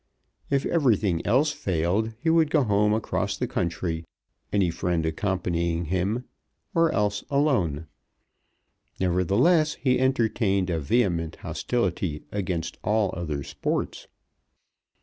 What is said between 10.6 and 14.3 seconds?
a vehement hostility against all other sports.